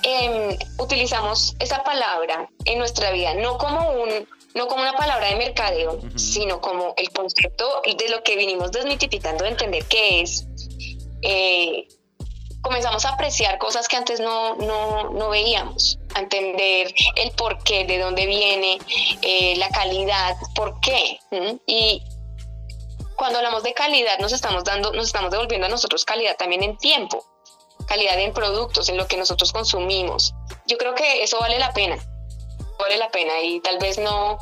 Em, 0.09 0.57
utilizamos 0.77 1.53
esa 1.59 1.83
palabra 1.83 2.49
en 2.63 2.79
nuestra 2.79 3.11
vida, 3.11 3.33
no 3.33 3.57
como 3.57 3.91
un 3.91 4.25
no 4.55 4.67
como 4.67 4.81
una 4.81 4.93
palabra 4.93 5.27
de 5.27 5.35
mercadeo, 5.35 5.99
sino 6.15 6.61
como 6.61 6.93
el 6.95 7.09
concepto 7.11 7.81
de 7.85 8.07
lo 8.07 8.23
que 8.23 8.37
vinimos 8.37 8.71
desmitificando 8.71 9.43
de 9.43 9.49
entender 9.49 9.83
qué 9.83 10.21
es. 10.21 10.47
Eh, 11.21 11.89
comenzamos 12.61 13.03
a 13.03 13.09
apreciar 13.09 13.57
cosas 13.57 13.89
que 13.89 13.97
antes 13.97 14.21
no, 14.21 14.55
no, 14.55 15.09
no, 15.09 15.29
veíamos, 15.29 15.99
a 16.15 16.21
entender 16.21 16.93
el 17.17 17.31
porqué, 17.31 17.83
de 17.83 17.99
dónde 17.99 18.25
viene, 18.27 18.79
eh, 19.21 19.57
la 19.57 19.67
calidad, 19.69 20.37
por 20.55 20.79
qué. 20.79 21.19
Y 21.67 22.01
cuando 23.17 23.39
hablamos 23.39 23.61
de 23.61 23.73
calidad, 23.73 24.17
nos 24.19 24.31
estamos 24.31 24.63
dando, 24.63 24.93
nos 24.93 25.07
estamos 25.07 25.31
devolviendo 25.31 25.67
a 25.67 25.69
nosotros 25.69 26.05
calidad 26.05 26.37
también 26.37 26.63
en 26.63 26.77
tiempo 26.77 27.25
calidad 27.87 28.19
en 28.19 28.33
productos, 28.33 28.89
en 28.89 28.97
lo 28.97 29.07
que 29.07 29.17
nosotros 29.17 29.51
consumimos. 29.51 30.33
yo 30.65 30.77
creo 30.77 30.93
que 30.93 31.23
eso 31.23 31.39
vale 31.39 31.57
la 31.57 31.73
pena, 31.73 31.97
vale 32.77 32.97
la 32.97 33.09
pena 33.09 33.41
y 33.41 33.59
tal 33.61 33.79
vez 33.79 33.97
no, 33.97 34.37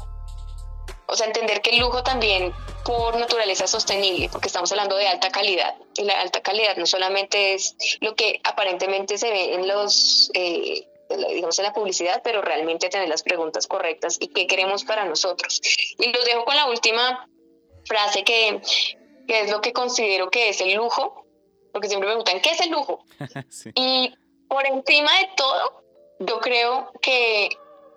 o 1.08 1.16
sea, 1.16 1.28
entender 1.28 1.62
que 1.62 1.70
el 1.72 1.80
lujo 1.80 2.04
también 2.04 2.54
por 2.86 3.18
naturaleza 3.18 3.66
sostenible, 3.66 4.30
porque 4.32 4.48
estamos 4.48 4.72
hablando 4.72 4.96
de 4.96 5.08
alta 5.08 5.32
calidad. 5.32 5.75
Y 5.96 6.04
la 6.04 6.22
alta 6.22 6.42
calidad 6.42 6.78
no 6.78 6.86
solamente 6.86 7.56
es 7.56 7.75
lo 8.00 8.16
que 8.16 8.40
aparentemente 8.44 9.18
se 9.18 9.32
ve 9.32 9.56
en 9.56 9.68
los... 9.68 10.30
Eh, 10.34 10.88
digamos 11.08 11.60
en 11.60 11.66
la 11.66 11.74
publicidad, 11.74 12.22
pero 12.24 12.42
realmente 12.42 12.90
tener 12.90 13.08
las 13.08 13.22
preguntas 13.22 13.68
correctas 13.68 14.18
y 14.20 14.30
qué 14.30 14.48
queremos 14.48 14.86
para 14.86 15.06
nosotros. 15.06 15.62
Y 16.00 16.12
los 16.12 16.25
dejo 16.25 16.46
con 16.46 16.56
la 16.56 16.66
última 16.66 17.30
frase 17.86 18.24
que, 18.24 18.60
que 19.28 19.42
es 19.42 19.52
lo 19.52 19.62
que 19.62 19.72
considero 19.72 20.32
que 20.32 20.50
es 20.50 20.62
el 20.62 20.74
lujo, 20.74 21.25
porque 21.75 21.89
siempre 21.89 22.08
me 22.08 22.15
preguntan, 22.15 22.39
¿qué 22.39 22.51
es 22.51 22.62
el 22.62 22.72
lujo? 22.72 23.03
Y 23.75 24.15
por 24.48 24.65
encima 24.65 25.12
de 25.20 25.29
todo, 25.36 25.84
yo 26.20 26.39
creo 26.39 26.89
que 27.01 27.50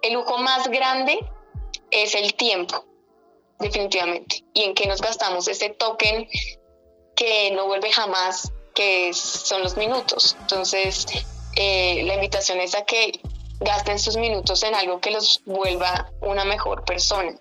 el 0.03 0.15
lujo 0.15 0.37
más 0.39 0.67
grande 0.67 1.17
es 1.93 2.17
el 2.17 2.35
tiempo 2.35 2.85
definitivamente. 3.61 4.43
Y 4.53 4.65
en 4.65 4.75
qué 4.75 4.89
nos 4.89 5.01
gastamos 5.01 5.47
ese 5.47 5.71
token 5.71 6.29
que 7.15 7.53
no 7.53 7.67
vuelve 7.67 7.93
jamás, 7.93 8.53
que 8.75 9.15
son 9.15 9.63
los 9.63 9.77
minutos. 9.77 10.37
Entonces, 10.41 11.07
eh, 11.55 12.03
la 12.03 12.17
invitación 12.17 12.59
es 12.59 12.75
a 12.75 12.85
que 12.85 13.21
gasten 13.61 14.01
sus 14.01 14.17
minutos 14.17 14.61
en 14.65 14.75
algo 14.75 15.01
que 15.01 15.13
los 15.13 15.41
vuelva 15.45 16.11
una 16.21 16.45
mejor 16.45 16.85
persona. 16.85 17.39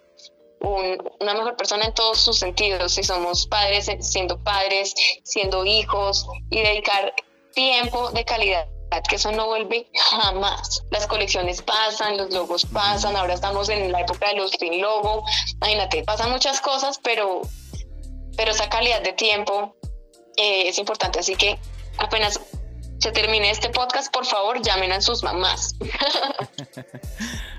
Una 0.62 1.34
mejor 1.34 1.56
persona 1.56 1.86
en 1.86 1.94
todos 1.94 2.20
sus 2.20 2.40
sentidos, 2.40 2.94
si 2.94 3.04
somos 3.04 3.48
padres, 3.48 3.90
siendo 4.02 4.42
padres, 4.44 4.94
siendo 5.24 5.66
hijos, 5.66 6.28
y 6.50 6.62
dedicar 6.62 7.14
tiempo 7.54 8.12
de 8.12 8.26
calidad 8.26 8.68
que 9.10 9.16
eso 9.16 9.32
no 9.32 9.48
vuelve 9.48 9.88
jamás. 9.96 10.84
Las 10.92 11.08
colecciones 11.08 11.62
pasan, 11.62 12.18
los 12.18 12.32
logos 12.32 12.66
pasan, 12.66 13.16
ahora 13.16 13.34
estamos 13.34 13.70
en 13.70 13.92
la 13.92 14.02
época 14.02 14.30
de 14.30 14.36
los 14.36 14.52
sin 14.52 14.82
logo, 14.82 15.24
imagínate, 15.56 16.04
pasan 16.04 16.32
muchas 16.32 16.62
cosas, 16.62 17.00
pero, 17.04 17.42
pero 18.36 18.52
esa 18.52 18.70
calidad 18.70 19.02
de 19.02 19.14
tiempo 19.14 19.76
eh, 20.38 20.70
es 20.70 20.78
importante, 20.78 21.20
así 21.20 21.36
que 21.36 21.60
apenas 21.98 22.40
se 23.00 23.12
termine 23.12 23.52
este 23.52 23.70
podcast, 23.70 24.12
por 24.12 24.26
favor 24.26 24.62
llamen 24.62 24.92
a 24.92 25.02
sus 25.02 25.24
mamás. 25.24 25.76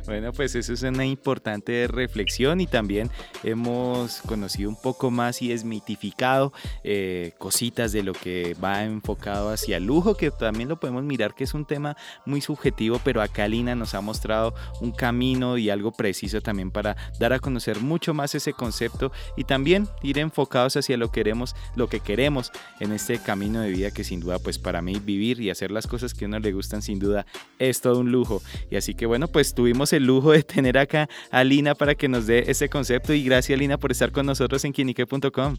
Bueno, 0.08 0.32
pues 0.32 0.54
eso 0.54 0.72
es 0.72 0.82
una 0.84 1.04
importante 1.04 1.86
reflexión 1.86 2.62
y 2.62 2.66
también 2.66 3.10
hemos 3.44 4.22
conocido 4.22 4.70
un 4.70 4.80
poco 4.80 5.10
más 5.10 5.42
y 5.42 5.48
desmitificado 5.48 6.54
eh, 6.82 7.34
cositas 7.36 7.92
de 7.92 8.02
lo 8.02 8.14
que 8.14 8.54
va 8.54 8.84
enfocado 8.84 9.50
hacia 9.50 9.76
el 9.76 9.84
lujo, 9.84 10.16
que 10.16 10.30
también 10.30 10.70
lo 10.70 10.80
podemos 10.80 11.04
mirar 11.04 11.34
que 11.34 11.44
es 11.44 11.52
un 11.52 11.66
tema 11.66 11.94
muy 12.24 12.40
subjetivo, 12.40 12.98
pero 13.04 13.20
acá 13.20 13.46
Lina 13.48 13.74
nos 13.74 13.94
ha 13.94 14.00
mostrado 14.00 14.54
un 14.80 14.92
camino 14.92 15.58
y 15.58 15.68
algo 15.68 15.92
preciso 15.92 16.40
también 16.40 16.70
para 16.70 16.96
dar 17.20 17.34
a 17.34 17.38
conocer 17.38 17.78
mucho 17.80 18.14
más 18.14 18.34
ese 18.34 18.54
concepto 18.54 19.12
y 19.36 19.44
también 19.44 19.88
ir 20.02 20.18
enfocados 20.18 20.78
hacia 20.78 20.96
lo 20.96 21.10
que 21.10 21.20
queremos, 21.20 21.54
lo 21.76 21.86
que 21.90 22.00
queremos 22.00 22.50
en 22.80 22.92
este 22.92 23.18
camino 23.18 23.60
de 23.60 23.68
vida 23.68 23.90
que 23.90 24.04
sin 24.04 24.20
duda 24.20 24.38
pues 24.38 24.58
para 24.58 24.80
mí 24.80 24.98
vivir 25.04 25.38
y 25.42 25.50
hacer 25.50 25.70
las 25.70 25.86
cosas 25.86 26.14
que 26.14 26.24
a 26.24 26.28
uno 26.28 26.38
le 26.38 26.52
gustan 26.52 26.80
sin 26.80 26.98
duda 26.98 27.26
es 27.58 27.82
todo 27.82 28.00
un 28.00 28.10
lujo. 28.10 28.40
Y 28.70 28.76
así 28.76 28.94
que 28.94 29.04
bueno, 29.04 29.28
pues 29.28 29.52
tuvimos 29.52 29.92
el 29.92 29.97
el 29.98 30.04
lujo 30.04 30.32
de 30.32 30.42
tener 30.42 30.78
acá 30.78 31.08
a 31.30 31.44
Lina 31.44 31.74
para 31.74 31.94
que 31.94 32.08
nos 32.08 32.26
dé 32.26 32.44
ese 32.48 32.68
concepto 32.68 33.12
y 33.12 33.22
gracias 33.22 33.58
Lina 33.58 33.78
por 33.78 33.92
estar 33.92 34.10
con 34.10 34.26
nosotros 34.26 34.64
en 34.64 34.72
quinique.com. 34.72 35.56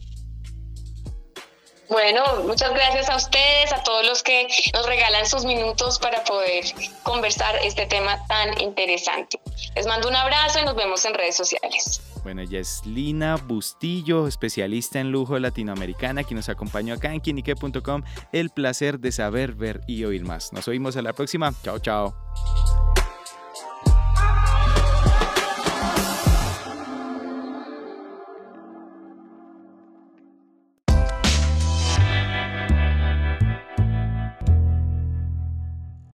Bueno, 1.90 2.22
muchas 2.46 2.72
gracias 2.72 3.10
a 3.10 3.16
ustedes, 3.16 3.72
a 3.72 3.82
todos 3.82 4.06
los 4.06 4.22
que 4.22 4.46
nos 4.72 4.86
regalan 4.86 5.26
sus 5.26 5.44
minutos 5.44 5.98
para 5.98 6.22
poder 6.22 6.64
conversar 7.02 7.56
este 7.64 7.84
tema 7.86 8.16
tan 8.28 8.60
interesante. 8.60 9.40
Les 9.74 9.86
mando 9.86 10.08
un 10.08 10.14
abrazo 10.14 10.60
y 10.60 10.64
nos 10.64 10.76
vemos 10.76 11.04
en 11.04 11.14
redes 11.14 11.36
sociales. 11.36 12.00
Bueno, 12.22 12.42
ella 12.42 12.60
es 12.60 12.82
Lina 12.86 13.34
Bustillo, 13.36 14.28
especialista 14.28 15.00
en 15.00 15.10
lujo 15.10 15.36
latinoamericana, 15.40 16.22
quien 16.22 16.36
nos 16.36 16.48
acompañó 16.48 16.94
acá 16.94 17.12
en 17.12 17.20
quinique.com. 17.20 18.02
El 18.32 18.50
placer 18.50 19.00
de 19.00 19.10
saber, 19.10 19.54
ver 19.54 19.80
y 19.88 20.04
oír 20.04 20.24
más. 20.24 20.52
Nos 20.52 20.68
oímos 20.68 20.96
a 20.96 21.02
la 21.02 21.12
próxima. 21.12 21.52
Chao, 21.64 21.80
chao. 21.80 22.14